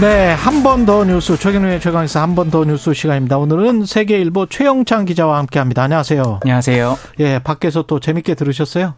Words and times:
네, 0.00 0.32
한 0.34 0.62
번 0.62 0.84
더 0.84 1.04
뉴스 1.04 1.38
최경련의 1.38 1.80
최강에서 1.80 2.20
한 2.20 2.34
번 2.34 2.50
더 2.50 2.64
뉴스 2.64 2.92
시간입니다. 2.92 3.38
오늘은 3.38 3.86
세계일보 3.86 4.46
최영창 4.46 5.06
기자와 5.06 5.38
함께합니다. 5.38 5.82
안녕하세요. 5.84 6.40
안녕하세요. 6.42 6.98
예, 7.20 7.38
밖에서 7.38 7.82
또 7.82 7.98
재밌게 7.98 8.34
들으셨어요? 8.34 8.94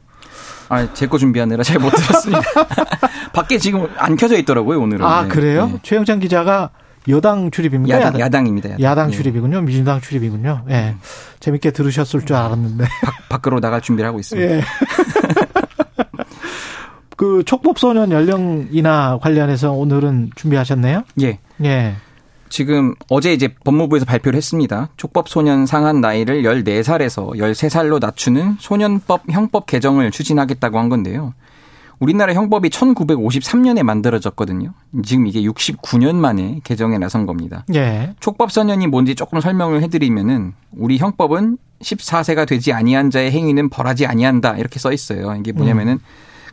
아, 0.69 0.93
제 0.95 1.07
거 1.07 1.17
준비하느라 1.19 1.63
잘 1.63 1.79
못 1.79 1.91
들었습니다. 1.91 2.43
밖에 3.33 3.59
지금 3.59 3.87
안 3.97 4.17
켜져 4.17 4.37
있더라고요, 4.39 4.81
오늘은. 4.81 5.05
아, 5.05 5.23
네. 5.23 5.29
그래요? 5.29 5.67
네. 5.73 5.79
최영창 5.85 6.19
기자가 6.19 6.71
여당 7.09 7.51
출입입니까? 7.53 7.97
야당, 8.01 8.21
야당 8.21 8.47
입니다. 8.49 8.69
야당, 8.71 8.83
야당 8.83 9.13
예. 9.13 9.17
출입이군요. 9.17 9.61
민주당 9.63 10.01
출입이군요. 10.01 10.65
예. 10.71 10.97
재밌게 11.41 11.71
들으셨을 11.71 12.27
줄 12.27 12.35
알았는데. 12.37 12.85
밖, 13.03 13.15
밖으로 13.31 13.61
나갈 13.61 13.81
준비를 13.81 14.09
하고 14.09 14.19
있습니다. 14.19 14.53
예. 14.57 14.61
그 17.19 17.43
촉법소년 17.45 18.13
연령이나 18.13 19.19
관련해서 19.21 19.73
오늘은 19.73 20.31
준비하셨네요? 20.37 21.03
예. 21.23 21.41
예. 21.65 21.97
지금 22.49 22.95
어제 23.11 23.33
이제 23.33 23.53
법무부에서 23.65 24.07
발표를 24.07 24.37
했습니다. 24.37 24.91
촉법 24.97 25.29
소년 25.29 25.67
상한 25.67 26.01
나이를 26.01 26.45
14살에서 26.45 27.33
13살로 27.35 27.99
낮추는 27.99 28.59
소년법 28.61 29.23
형법 29.31 29.67
개정을 29.67 30.13
추진하겠다고 30.13 30.79
한 30.79 30.89
건데요. 30.89 31.35
우리나라 31.99 32.35
형법이 32.35 32.69
1953년에 32.69 33.83
만들어졌거든요. 33.83 34.73
지금 35.05 35.27
이게 35.27 35.43
69년 35.43 36.15
만에 36.15 36.61
개정에 36.63 36.99
나선 36.99 37.27
겁니다. 37.27 37.65
예. 37.75 38.15
촉법 38.21 38.53
소년이 38.53 38.87
뭔지 38.87 39.17
조금 39.17 39.41
설명을 39.41 39.83
해드리면은 39.83 40.53
우리 40.71 40.99
형법은 40.99 41.59
14세가 41.83 42.47
되지 42.47 42.73
아니한 42.73 43.11
자의 43.11 43.33
행위는 43.33 43.71
벌하지 43.71 44.07
아니한다 44.07 44.57
이렇게 44.57 44.79
써 44.79 44.93
있어요. 44.93 45.35
이게 45.35 45.51
뭐냐면은 45.51 45.99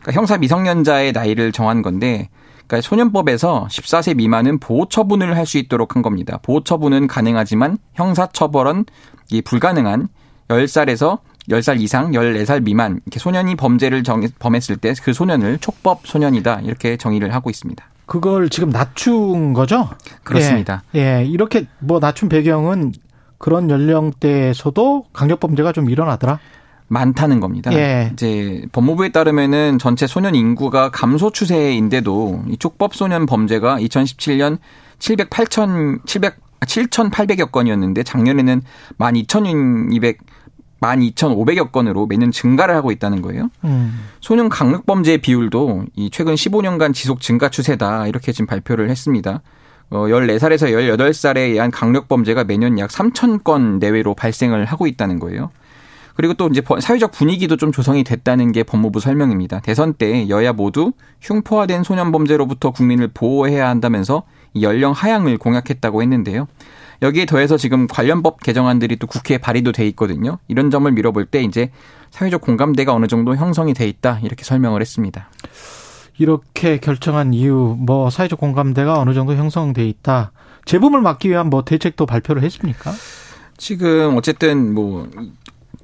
그러니까 0.06 0.20
형사 0.20 0.38
미성년자의 0.38 1.10
나이를 1.12 1.50
정한 1.50 1.82
건데 1.82 2.28
그러니까 2.68 2.80
소년법에서 2.88 3.66
14세 3.68 4.16
미만은 4.16 4.58
보호 4.58 4.88
처분을 4.88 5.36
할 5.36 5.46
수 5.46 5.58
있도록 5.58 5.94
한 5.96 6.02
겁니다. 6.02 6.38
보호 6.42 6.62
처분은 6.62 7.06
가능하지만 7.08 7.78
형사 7.94 8.26
처벌은 8.28 8.84
이 9.30 9.42
불가능한 9.42 10.08
10살에서 10.48 11.18
10살 11.50 11.80
이상 11.80 12.12
14살 12.12 12.62
미만 12.62 13.00
이렇게 13.06 13.18
소년이 13.20 13.56
범죄를 13.56 14.02
정, 14.04 14.22
범했을 14.38 14.76
때 14.76 14.92
그 15.02 15.12
소년을 15.12 15.58
촉법 15.58 16.06
소년이다 16.06 16.60
이렇게 16.62 16.96
정의를 16.96 17.34
하고 17.34 17.50
있습니다. 17.50 17.84
그걸 18.06 18.48
지금 18.48 18.70
낮춘 18.70 19.52
거죠? 19.52 19.88
그렇습니다. 20.22 20.84
예. 20.94 21.18
예. 21.20 21.24
이렇게 21.24 21.66
뭐 21.80 21.98
낮춘 21.98 22.28
배경은 22.28 22.92
그런 23.38 23.70
연령대에서도 23.70 25.06
강력 25.12 25.40
범죄가 25.40 25.72
좀 25.72 25.90
일어나더라? 25.90 26.38
많다는 26.88 27.40
겁니다. 27.40 27.72
예. 27.72 28.10
이제 28.12 28.64
법무부에 28.72 29.10
따르면은 29.10 29.78
전체 29.78 30.06
소년 30.06 30.34
인구가 30.34 30.90
감소 30.90 31.30
추세인데도 31.30 32.44
이 32.48 32.56
촉법 32.56 32.94
소년 32.94 33.26
범죄가 33.26 33.78
2017년 33.80 34.58
700, 34.98 35.30
8천, 35.30 36.06
700, 36.06 36.36
7,800여 36.60 37.50
건이었는데 37.50 38.02
작년에는 38.02 38.62
12,200, 38.98 40.18
12,500여 40.80 41.72
건으로 41.72 42.06
매년 42.06 42.30
증가를 42.30 42.74
하고 42.74 42.92
있다는 42.92 43.22
거예요. 43.22 43.50
음. 43.64 44.08
소년 44.20 44.48
강력 44.48 44.86
범죄 44.86 45.16
비율도 45.16 45.86
이 45.96 46.10
최근 46.10 46.34
15년간 46.34 46.94
지속 46.94 47.20
증가 47.20 47.48
추세다 47.48 48.06
이렇게 48.06 48.32
지금 48.32 48.46
발표를 48.46 48.90
했습니다. 48.90 49.42
어, 49.90 50.06
14살에서 50.06 50.68
18살에 50.72 51.38
의한 51.38 51.70
강력 51.70 52.08
범죄가 52.08 52.44
매년 52.44 52.78
약 52.78 52.90
3천 52.90 53.44
건 53.44 53.78
내외로 53.78 54.14
발생을 54.14 54.64
하고 54.64 54.86
있다는 54.86 55.18
거예요. 55.18 55.50
그리고 56.16 56.34
또 56.34 56.48
이제 56.48 56.62
사회적 56.80 57.12
분위기도 57.12 57.56
좀 57.56 57.72
조성이 57.72 58.02
됐다는 58.02 58.52
게 58.52 58.62
법무부 58.62 59.00
설명입니다. 59.00 59.60
대선 59.60 59.92
때 59.92 60.28
여야 60.28 60.52
모두 60.52 60.92
흉포화된 61.20 61.82
소년 61.82 62.10
범죄로부터 62.10 62.70
국민을 62.70 63.08
보호해야 63.08 63.68
한다면서 63.68 64.22
이 64.54 64.62
연령 64.62 64.92
하향을 64.92 65.36
공약했다고 65.36 66.02
했는데요. 66.02 66.48
여기에 67.02 67.26
더해서 67.26 67.58
지금 67.58 67.86
관련 67.86 68.22
법 68.22 68.42
개정안들이 68.42 68.96
또 68.96 69.06
국회에 69.06 69.36
발의도 69.36 69.72
돼 69.72 69.86
있거든요. 69.88 70.38
이런 70.48 70.70
점을 70.70 70.90
밀어볼 70.90 71.26
때 71.26 71.42
이제 71.42 71.70
사회적 72.10 72.40
공감대가 72.40 72.94
어느 72.94 73.06
정도 73.06 73.36
형성이 73.36 73.74
돼 73.74 73.86
있다 73.86 74.20
이렇게 74.22 74.44
설명을 74.44 74.80
했습니다. 74.80 75.28
이렇게 76.18 76.78
결정한 76.78 77.34
이유, 77.34 77.76
뭐 77.78 78.08
사회적 78.08 78.40
공감대가 78.40 78.98
어느 78.98 79.12
정도 79.12 79.34
형성돼 79.34 79.86
있다. 79.86 80.32
재범을 80.64 81.02
막기 81.02 81.28
위한 81.28 81.50
뭐 81.50 81.62
대책도 81.62 82.06
발표를 82.06 82.42
했습니까? 82.42 82.92
지금 83.58 84.16
어쨌든 84.16 84.74
뭐 84.74 85.08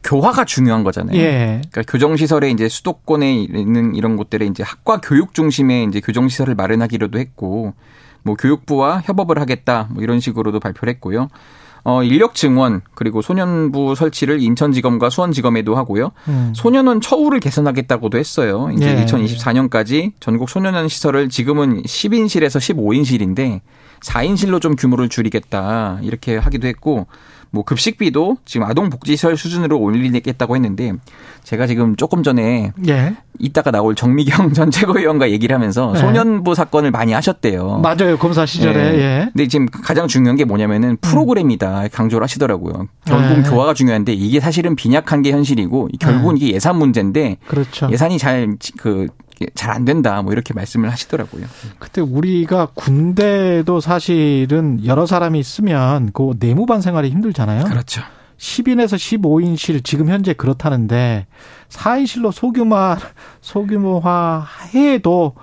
교화가 0.03 0.45
중요한 0.45 0.85
거잖아요. 0.85 1.17
예. 1.17 1.63
그러니까 1.71 1.83
교정 1.91 2.17
시설에 2.17 2.51
이제 2.51 2.69
수도권에 2.69 3.35
있는 3.43 3.95
이런 3.95 4.17
곳들에 4.17 4.47
이제 4.47 4.63
학과 4.63 5.01
교육 5.01 5.35
중심의 5.35 5.87
이제 5.87 6.01
교정 6.01 6.29
시설을 6.29 6.55
마련하기로도 6.55 7.19
했고 7.19 7.75
뭐 8.23 8.37
교육부와 8.37 9.03
협업을 9.05 9.39
하겠다 9.39 9.89
뭐 9.91 10.03
이런 10.03 10.21
식으로도 10.21 10.61
발표를 10.61 10.93
했고요. 10.95 11.29
어 11.85 12.05
인력 12.05 12.37
증원 12.37 12.81
그리고 12.95 13.23
소년부 13.23 13.97
설치를 13.97 14.41
인천지검과 14.41 15.11
수원지검에도 15.11 15.77
하고요. 15.77 16.13
음. 16.29 16.53
소년원 16.55 17.01
처우를 17.01 17.41
개선하겠다고도 17.41 18.19
했어요. 18.19 18.71
이제 18.73 18.99
예. 18.99 19.05
2024년까지 19.05 20.13
전국 20.21 20.49
소년원 20.49 20.87
시설을 20.89 21.29
지금은 21.29 21.83
10인실에서 21.83 22.61
15인실인데 22.61 23.61
4인실로 24.01 24.61
좀 24.61 24.77
규모를 24.77 25.09
줄이겠다 25.09 25.99
이렇게 26.03 26.37
하기도 26.37 26.69
했고 26.69 27.09
뭐 27.53 27.65
급식비도 27.65 28.39
지금 28.45 28.67
아동복지시설 28.67 29.37
수준으로 29.37 29.79
올리겠다고 29.79 30.57
했는데 30.57 30.93
제가 31.45 31.67
지금 31.67 31.97
조금 31.97 32.23
전에 32.23 32.73
예. 32.89 33.15
이따가 33.39 33.71
나올 33.71 33.95
정미경 33.95 34.53
전 34.55 34.71
최고위원과 34.71 35.31
얘기를 35.31 35.55
하면서 35.55 35.93
네. 35.93 36.01
소년부 36.01 36.55
사건을 36.55 36.91
많이 36.91 37.13
하셨대요. 37.13 37.81
맞아요. 37.83 38.17
검사 38.17 38.47
시절에. 38.47 38.81
예. 38.81 38.99
예. 38.99 39.29
근데 39.33 39.49
지금 39.49 39.67
가장 39.67 40.09
중요한 40.09 40.37
게 40.37 40.45
뭐냐면은 40.45 40.97
프로그램이다 41.01 41.89
강조를 41.93 42.25
하시더라고요. 42.25 42.89
결국 43.05 43.43
네. 43.43 43.51
교화가 43.51 43.75
중요한데 43.75 44.15
이게 44.15 44.41
사실은 44.41 44.75
빈약한 44.75 45.23
게 45.23 45.33
현실이고 45.33 45.91
결국은 46.01 46.37
이게 46.39 46.53
예산 46.55 46.77
문제인데 46.77 47.37
그렇죠. 47.47 47.89
예산이 47.91 48.19
잘 48.19 48.57
그 48.79 49.07
잘 49.55 49.73
안 49.73 49.85
된다 49.85 50.21
뭐 50.23 50.33
이렇게 50.33 50.53
말씀을 50.55 50.91
하시더라고요. 50.91 51.47
그때 51.79 52.01
우리가 52.01 52.69
군대도 52.75 53.81
사실은 53.81 54.85
여러 54.85 55.07
사람이 55.07 55.39
있으면 55.39 56.11
그 56.13 56.35
내무반 56.39 56.81
생활이 56.81 57.11
힘들잖아요. 57.11 57.65
그렇죠. 57.65 58.03
10인에서 58.39 58.97
15인실 58.97 59.85
지금 59.85 60.09
현재 60.09 60.33
그렇다는데 60.33 61.27
4인실로 61.71 62.33
소규모 62.33 62.97
소규모화 63.41 64.47
해도 64.75 65.35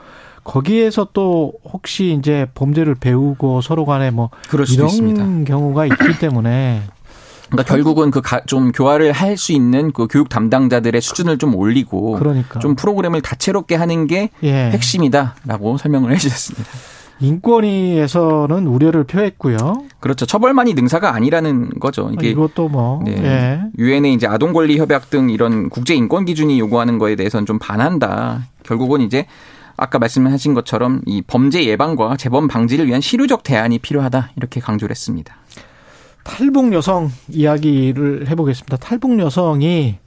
거기에서 0.43 1.07
또 1.13 1.53
혹시 1.63 2.15
이제 2.17 2.47
범죄를 2.55 2.95
배우고 2.95 3.61
서로 3.61 3.85
간에 3.85 4.11
뭐 4.11 4.29
이런 4.53 4.87
있습니다. 4.87 5.43
경우가 5.45 5.85
있기 5.85 6.19
때문에 6.19 6.81
그러니까 7.49 7.63
결국은 7.73 8.11
그 8.11 8.21
좀 8.45 8.71
교화를 8.71 9.11
할 9.11 9.37
수 9.37 9.51
있는 9.53 9.91
그 9.91 10.07
교육 10.07 10.27
담당자들의 10.29 10.99
수준을 11.01 11.37
좀 11.37 11.55
올리고 11.55 12.13
그러니까 12.17 12.59
좀 12.59 12.75
프로그램을 12.75 13.21
다채롭게 13.21 13.75
하는 13.75 14.07
게 14.07 14.29
예. 14.43 14.71
핵심이다라고 14.71 15.77
설명을 15.77 16.11
해주셨습니다. 16.13 16.69
인권위에서는 17.21 18.67
우려를 18.67 19.03
표했고요. 19.03 19.83
그렇죠. 19.99 20.25
처벌만이 20.25 20.73
능사가 20.73 21.13
아니라는 21.13 21.69
거죠. 21.79 22.09
이게 22.13 22.29
이것도 22.29 22.69
뭐 22.69 23.01
네. 23.05 23.11
예. 23.17 23.61
유엔의 23.77 24.13
이제 24.13 24.27
아동 24.27 24.53
권리 24.53 24.77
협약 24.77 25.09
등 25.09 25.29
이런 25.29 25.69
국제 25.69 25.95
인권 25.95 26.25
기준이 26.25 26.59
요구하는 26.59 26.97
거에 26.97 27.15
대해서는 27.15 27.45
좀 27.45 27.59
반한다. 27.59 28.43
결국은 28.63 29.01
이제 29.01 29.25
아까 29.77 29.99
말씀하신 29.99 30.53
것처럼 30.53 31.01
이 31.05 31.21
범죄 31.21 31.63
예방과 31.65 32.17
재범 32.17 32.47
방지를 32.47 32.87
위한 32.87 32.99
실효적 33.01 33.43
대안이 33.43 33.79
필요하다. 33.79 34.31
이렇게 34.35 34.59
강조를 34.59 34.91
했습니다. 34.91 35.35
탈북 36.29 36.71
여성 36.73 37.11
이야기를 37.27 38.27
해보겠습니다. 38.29 38.77
탈북 38.77 39.19
여성이 39.19 39.97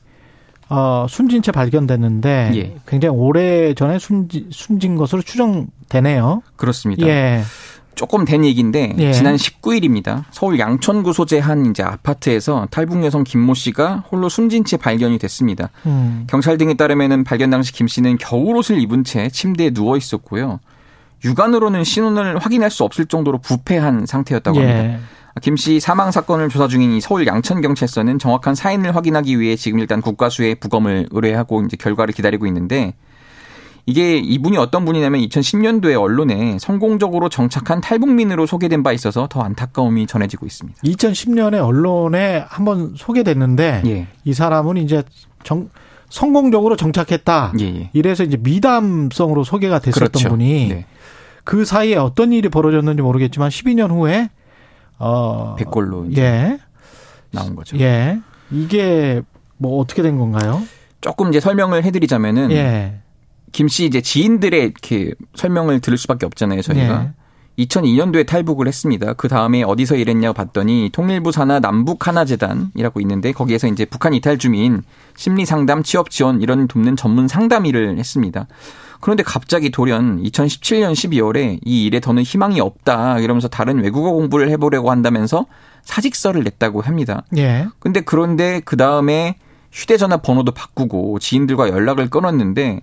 어, 0.68 1.06
숨진 1.08 1.42
채 1.42 1.52
발견됐는데 1.52 2.52
예. 2.54 2.76
굉장히 2.86 3.16
오래 3.16 3.74
전에 3.74 3.98
숨지, 3.98 4.46
숨진 4.50 4.96
것으로 4.96 5.20
추정되네요. 5.20 6.42
그렇습니다. 6.56 7.06
예. 7.06 7.42
조금 7.94 8.24
된 8.24 8.44
얘기인데 8.44 8.94
예. 8.98 9.12
지난 9.12 9.36
19일입니다. 9.36 10.24
서울 10.30 10.58
양천구 10.58 11.12
소재 11.12 11.38
한 11.40 11.66
이제 11.66 11.82
아파트에서 11.82 12.66
탈북 12.70 13.04
여성 13.04 13.24
김모 13.24 13.52
씨가 13.54 14.04
홀로 14.10 14.28
숨진 14.28 14.64
채 14.64 14.76
발견이 14.78 15.18
됐습니다. 15.18 15.68
음. 15.84 16.24
경찰 16.28 16.56
등에 16.56 16.74
따르면은 16.74 17.24
발견 17.24 17.50
당시 17.50 17.72
김 17.72 17.88
씨는 17.88 18.16
겨울옷을 18.16 18.80
입은 18.80 19.04
채 19.04 19.28
침대에 19.28 19.70
누워 19.70 19.96
있었고요. 19.96 20.60
육안으로는 21.24 21.84
신원을 21.84 22.38
확인할 22.38 22.70
수 22.70 22.84
없을 22.84 23.06
정도로 23.06 23.38
부패한 23.38 24.06
상태였다고 24.06 24.58
합니다. 24.58 24.98
예. 25.36 25.40
김씨 25.40 25.80
사망 25.80 26.10
사건을 26.10 26.48
조사 26.48 26.68
중인 26.68 26.92
이 26.92 27.00
서울 27.00 27.26
양천 27.26 27.60
경찰서는 27.60 28.18
정확한 28.18 28.54
사인을 28.54 28.94
확인하기 28.94 29.38
위해 29.40 29.56
지금 29.56 29.78
일단 29.78 30.00
국가수에 30.00 30.54
부검을 30.56 31.08
의뢰하고 31.10 31.62
이제 31.62 31.76
결과를 31.76 32.14
기다리고 32.14 32.46
있는데 32.46 32.94
이게 33.84 34.16
이분이 34.18 34.56
어떤 34.58 34.84
분이냐면 34.84 35.20
2010년도에 35.22 36.00
언론에 36.00 36.56
성공적으로 36.60 37.28
정착한 37.28 37.80
탈북민으로 37.80 38.46
소개된 38.46 38.82
바 38.82 38.92
있어서 38.92 39.26
더 39.28 39.40
안타까움이 39.40 40.06
전해지고 40.06 40.46
있습니다. 40.46 40.80
2010년에 40.82 41.64
언론에 41.66 42.44
한번 42.46 42.94
소개됐는데 42.96 43.82
예. 43.86 44.06
이 44.24 44.34
사람은 44.34 44.76
이제 44.76 45.02
정, 45.42 45.68
성공적으로 46.08 46.76
정착했다. 46.76 47.54
예, 47.58 47.64
예. 47.64 47.90
이래서 47.92 48.22
이제 48.22 48.36
미담성으로 48.36 49.42
소개가 49.42 49.80
됐었던 49.80 50.10
그렇죠. 50.10 50.28
분이 50.28 50.68
네. 50.68 50.86
그 51.42 51.64
사이에 51.64 51.96
어떤 51.96 52.32
일이 52.32 52.48
벌어졌는지 52.48 53.02
모르겠지만 53.02 53.48
12년 53.48 53.90
후에 53.90 54.30
어 55.02 55.56
100골로 55.58 56.16
예. 56.16 56.58
나온 57.32 57.56
거죠. 57.56 57.78
예. 57.80 58.20
이게 58.50 59.22
뭐 59.58 59.80
어떻게 59.80 60.02
된 60.02 60.18
건가요? 60.18 60.62
조금 61.00 61.28
이제 61.30 61.40
설명을 61.40 61.84
해드리자면은 61.84 62.52
예. 62.52 63.00
김씨 63.50 63.84
이제 63.84 64.00
지인들의 64.00 64.60
이렇게 64.62 65.12
설명을 65.34 65.80
들을 65.80 65.98
수밖에 65.98 66.26
없잖아요, 66.26 66.62
저희가. 66.62 67.02
예. 67.02 67.22
2002년도에 67.58 68.26
탈북을 68.26 68.66
했습니다. 68.66 69.12
그 69.14 69.28
다음에 69.28 69.62
어디서 69.62 69.96
일했냐고 69.96 70.32
봤더니 70.34 70.90
통일부 70.92 71.32
산하 71.32 71.60
남북 71.60 72.06
하나 72.06 72.24
재단이라고 72.24 73.00
있는데 73.00 73.32
거기에서 73.32 73.66
이제 73.66 73.84
북한 73.84 74.14
이탈 74.14 74.38
주민 74.38 74.82
심리 75.16 75.44
상담, 75.44 75.82
취업 75.82 76.10
지원 76.10 76.40
이런 76.40 76.66
돕는 76.66 76.96
전문 76.96 77.28
상담 77.28 77.66
일을 77.66 77.98
했습니다. 77.98 78.46
그런데 79.02 79.24
갑자기 79.24 79.70
돌연 79.70 80.22
2017년 80.22 80.92
12월에 80.92 81.58
이 81.64 81.84
일에 81.84 81.98
더는 81.98 82.22
희망이 82.22 82.60
없다 82.60 83.18
이러면서 83.18 83.48
다른 83.48 83.82
외국어 83.82 84.12
공부를 84.12 84.48
해보려고 84.50 84.92
한다면서 84.92 85.46
사직서를 85.82 86.44
냈다고 86.44 86.80
합니다. 86.80 87.24
예. 87.36 87.66
근데 87.80 88.00
그런데 88.00 88.62
그 88.64 88.76
다음에 88.76 89.38
휴대전화 89.72 90.18
번호도 90.18 90.52
바꾸고 90.52 91.18
지인들과 91.18 91.68
연락을 91.68 92.10
끊었는데 92.10 92.80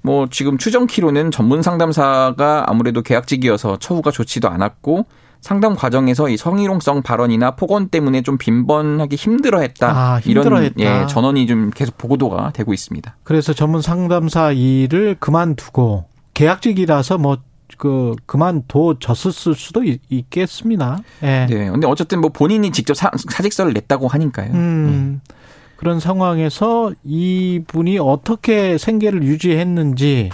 뭐 0.00 0.26
지금 0.28 0.58
추정키로는 0.58 1.30
전문 1.30 1.62
상담사가 1.62 2.64
아무래도 2.66 3.02
계약직이어서 3.02 3.78
처우가 3.78 4.10
좋지도 4.10 4.48
않았고 4.48 5.06
상담 5.42 5.74
과정에서 5.74 6.28
이 6.28 6.36
성희롱성 6.36 7.02
발언이나 7.02 7.56
폭언 7.56 7.88
때문에 7.88 8.22
좀 8.22 8.38
빈번하기 8.38 9.16
힘들어했다. 9.16 9.88
아, 9.88 10.20
힘들어했다. 10.20 10.80
이런 10.80 11.02
예, 11.02 11.06
전원이 11.08 11.48
좀 11.48 11.70
계속 11.70 11.98
보도가 11.98 12.52
되고 12.52 12.72
있습니다. 12.72 13.16
그래서 13.24 13.52
전문 13.52 13.82
상담사 13.82 14.52
일을 14.52 15.16
그만두고 15.18 16.04
계약직이라서 16.34 17.18
뭐그 17.18 18.14
그만둬졌을 18.24 19.54
수도 19.54 19.82
있, 19.82 20.00
겠습니다 20.30 20.98
예. 21.24 21.46
네. 21.50 21.70
근데 21.70 21.88
어쨌든 21.88 22.20
뭐 22.20 22.30
본인이 22.30 22.70
직접 22.70 22.94
사, 22.94 23.10
직서를 23.42 23.72
냈다고 23.72 24.06
하니까요. 24.06 24.52
음. 24.52 25.20
네. 25.26 25.34
그런 25.74 25.98
상황에서 25.98 26.92
이분이 27.02 27.98
어떻게 27.98 28.78
생계를 28.78 29.24
유지했는지 29.24 30.30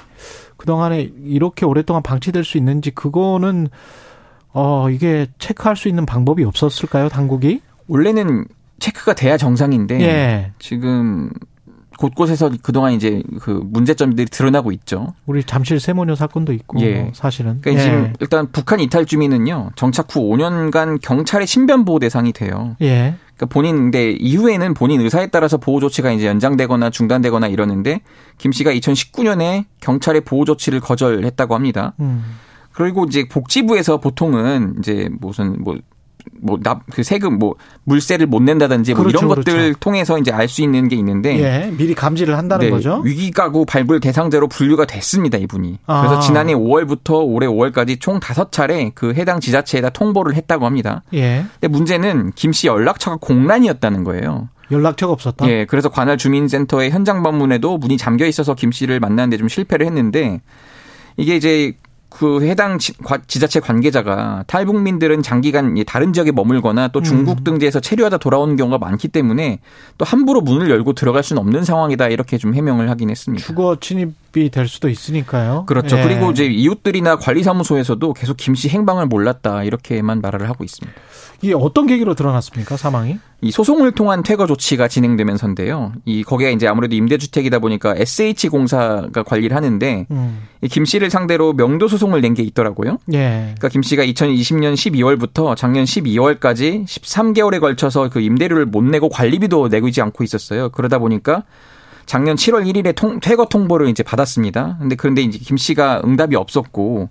그동안에 0.59 1.11
이렇게 1.25 1.65
오랫동안 1.65 2.03
방치될 2.03 2.45
수 2.45 2.59
있는지 2.59 2.91
그거는 2.91 3.69
어 4.53 4.91
이게 4.91 5.27
체크할 5.39 5.77
수 5.77 5.89
있는 5.89 6.07
방법이 6.07 6.45
없었을까요, 6.45 7.09
당국이? 7.09 7.61
원래는 7.87 8.47
체크가 8.79 9.15
돼야 9.15 9.37
정상인데 9.37 10.01
예. 10.01 10.53
지금 10.59 11.31
곳곳에서 11.99 12.51
그동안 12.63 12.93
이제 12.93 13.23
그 13.41 13.61
문제점들이 13.65 14.27
드러나고 14.27 14.71
있죠. 14.73 15.15
우리 15.27 15.43
잠실 15.43 15.81
세모녀 15.81 16.15
사건도 16.15 16.53
있고 16.53 16.81
예. 16.81 17.11
사실은. 17.13 17.61
그러니까 17.61 17.83
예. 17.83 17.85
지금 17.85 18.13
일단 18.21 18.51
북한 18.53 18.79
이탈 18.79 19.05
주민은요. 19.05 19.71
정착 19.75 20.15
후 20.15 20.21
5년간 20.21 21.01
경찰의 21.03 21.47
신변 21.49 21.85
보호 21.85 21.99
대상이 21.99 22.33
돼요. 22.33 22.77
예. 22.81 23.17
그러니까 23.35 23.47
본인 23.47 23.77
근데 23.77 24.13
이후에는 24.13 24.75
본인 24.75 25.01
의사에 25.01 25.27
따라서 25.27 25.57
보호 25.57 25.81
조치가 25.81 26.13
이제 26.13 26.27
연장되거나 26.29 26.91
중단되거나 26.91 27.49
이러는데 27.49 28.01
김 28.39 28.53
씨가 28.53 28.73
2019년에 28.75 29.65
경찰의 29.81 30.21
보호 30.21 30.45
조치를 30.45 30.79
거절했다고 30.81 31.55
합니다. 31.55 31.95
음. 31.99 32.25
그리고 32.79 33.05
이제 33.07 33.27
복지부에서 33.29 33.99
보통은 33.99 34.77
이제 34.79 35.09
무슨 35.21 35.57
뭐 35.65 35.77
뭐납그 36.41 37.03
세금 37.03 37.39
뭐 37.39 37.57
물세를 37.83 38.27
못 38.27 38.41
낸다든지 38.43 38.95
뭐 38.95 39.03
그렇죠, 39.03 39.19
이런 39.19 39.29
것들 39.29 39.53
그렇죠. 39.53 39.79
통해서 39.81 40.17
이제 40.19 40.31
알 40.31 40.47
수 40.47 40.63
있는 40.63 40.87
게 40.87 40.95
있는데 40.95 41.41
예, 41.41 41.73
미리 41.77 41.93
감지를 41.95 42.39
한다는 42.39 42.67
네, 42.67 42.71
거죠. 42.71 43.01
위기 43.05 43.33
가구 43.33 43.67
발굴 43.67 43.99
대상자로 43.99 44.47
분류가 44.47 44.85
됐습니다, 44.85 45.39
이분이. 45.39 45.81
아. 45.87 46.03
그래서 46.03 46.21
지난해 46.21 46.55
5월부터 46.55 47.27
올해 47.27 47.49
5월까지 47.49 47.99
총 47.99 48.21
5차례 48.21 48.93
그 48.95 49.13
해당 49.15 49.41
지자체에다 49.41 49.91
통보를 49.91 50.35
했다고 50.37 50.65
합니다. 50.65 51.03
예. 51.15 51.47
근데 51.55 51.67
문제는 51.67 52.31
김 52.37 52.53
씨 52.53 52.69
연락처가 52.69 53.17
공란이었다는 53.21 54.05
거예요. 54.05 54.51
연락처가 54.71 55.13
없었다. 55.13 55.49
예, 55.49 55.65
그래서 55.65 55.89
관할 55.89 56.17
주민센터의 56.17 56.93
현장 56.93 57.25
방문에도 57.25 57.79
문이 57.79 57.97
잠겨 57.97 58.25
있어서 58.27 58.55
김 58.55 58.71
씨를 58.71 59.01
만나는데 59.01 59.37
좀 59.37 59.49
실패를 59.49 59.85
했는데 59.87 60.41
이게 61.17 61.35
이제 61.35 61.75
그 62.09 62.43
해당 62.43 62.79
지 62.79 62.95
자체 63.41 63.61
관계자가 63.61 64.45
탈북민들은 64.47 65.23
장기간 65.23 65.77
다른 65.87 66.13
지역에 66.13 66.33
머물거나 66.33 66.89
또 66.89 67.03
중국 67.03 67.41
음. 67.41 67.45
등지에서 67.45 67.81
체류하다 67.81 68.19
돌아오는 68.19 68.57
경우가 68.57 68.79
많기 68.79 69.09
때문에 69.09 69.61
또 69.99 70.05
함부로 70.05 70.41
문을 70.41 70.71
열고 70.71 70.95
들어갈 70.95 71.23
수는 71.23 71.41
없는 71.41 71.65
상황이다 71.65 72.09
이렇게 72.09 72.39
좀 72.39 72.55
해명을 72.55 72.89
하긴 72.91 73.11
했습니다. 73.11 73.45
주거 73.45 73.77
침입이 73.79 74.13
될 74.51 74.69
수도 74.69 74.89
있으니까요. 74.89 75.65
그렇죠. 75.67 75.99
예. 75.99 76.03
그리고 76.03 76.31
이제 76.31 76.45
이웃들이나 76.47 77.17
관리사무소에서도 77.17 78.13
계속 78.13 78.37
김 78.37 78.55
씨 78.55 78.69
행방을 78.69 79.07
몰랐다 79.07 79.65
이렇게만 79.65 80.21
말을 80.21 80.49
하고 80.49 80.65
있습니다. 80.65 80.99
이게 81.41 81.55
어떤 81.55 81.87
계기로 81.87 82.15
드러났습니까 82.15 82.77
사망이? 82.77 83.19
이 83.41 83.51
소송을 83.53 83.93
통한 83.93 84.25
퇴거 84.25 84.47
조치가 84.49 84.89
진행되면서인데요. 84.89 85.93
이 86.05 86.25
거기에 86.25 86.51
이제 86.53 86.67
아무래도 86.67 86.97
임대주택이다 86.97 87.61
보니까 87.61 87.95
SH 87.97 88.49
공사가 88.49 89.23
관리를 89.23 89.57
하는데 89.57 90.07
음. 90.11 90.43
김 90.69 90.85
씨를 90.85 91.11
상대로 91.11 91.53
명도 91.53 91.87
소송을 91.89 92.21
낸 92.21 92.35
게 92.35 92.43
있더라고요. 92.43 92.99
예. 93.13 93.55
그러니까 93.57 93.69
김 93.69 93.83
씨가 93.83 94.05
2020년 94.05 94.75
12월부터 94.75 95.57
작년 95.57 95.85
12월까지 95.85 96.85
13개월에 96.87 97.61
걸쳐서 97.61 98.09
그 98.11 98.21
임대료를 98.21 98.67
못 98.67 98.83
내고 98.85 99.09
관리비도 99.09 99.69
내고 99.69 99.89
있지 99.89 100.03
않고 100.03 100.25
있었어요. 100.25 100.69
그러다 100.71 100.99
보니까 100.99 101.45
작년 102.09 102.37
7월 102.37 102.65
1일에 102.67 102.95
통, 102.97 103.21
퇴거 103.21 103.45
통보를 103.45 103.87
이제 103.89 104.03
받았습니다. 104.03 104.79
근데 104.81 104.97
그런데 104.97 105.21
이제 105.21 105.39
김 105.39 105.59
씨가 105.59 106.01
응답이 106.05 106.37
없었고 106.37 107.11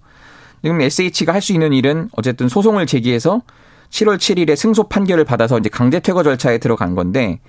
지금 0.64 0.82
SH가 0.82 1.34
할 1.34 1.42
수 1.42 1.54
있는 1.54 1.72
일은 1.72 2.10
어쨌든 2.14 2.50
소송을 2.50 2.88
제기해서 2.88 3.44
7월 3.92 4.18
7일에 4.18 4.56
승소 4.56 4.90
판결을 4.90 5.24
받아서 5.24 5.60
이제 5.60 5.70
강제 5.70 6.00
퇴거 6.00 6.24
절차에 6.24 6.58
들어간 6.58 6.96
건데 6.96 7.40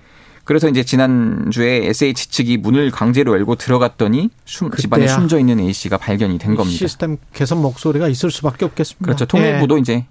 그래서 0.43 0.69
이제 0.69 0.83
지난주에 0.83 1.87
SH 1.87 2.29
측이 2.29 2.57
문을 2.57 2.91
강제로 2.91 3.33
열고 3.33 3.55
들어갔더니 3.55 4.29
숨, 4.45 4.69
집안에 4.71 5.07
숨져 5.07 5.39
있는 5.39 5.59
A 5.59 5.73
씨가 5.73 5.97
발견이 5.97 6.37
된 6.37 6.55
겁니다. 6.55 6.77
시스템 6.77 7.17
개선 7.33 7.61
목소리가 7.63 8.07
있을 8.07 8.29
수밖에 8.29 8.65
없겠습니다. 8.65 9.05
그렇죠. 9.05 9.25
통일부도 9.25 9.75
예. 9.77 9.79
이제 9.79 10.05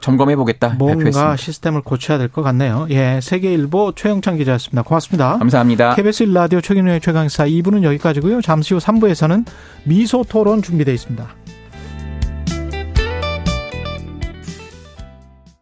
점검해 0.00 0.36
보겠다. 0.36 0.68
뭔가 0.78 0.94
발표했습니다. 0.96 1.36
시스템을 1.36 1.82
고쳐야 1.82 2.18
될 2.18 2.28
것 2.28 2.42
같네요. 2.42 2.86
예, 2.90 3.20
세계일보 3.22 3.92
최영창 3.96 4.36
기자였습니다. 4.36 4.82
고맙습니다. 4.82 5.38
감사합니다. 5.38 5.94
KBS 5.94 6.26
1라디오 6.26 6.62
최경영의 6.62 7.00
최강사 7.00 7.44
2부는 7.46 7.82
여기까지고요. 7.82 8.40
잠시 8.42 8.74
후 8.74 8.80
3부에서는 8.80 9.44
미소 9.84 10.24
토론 10.24 10.62
준비되어 10.62 10.94
있습니다. 10.94 11.26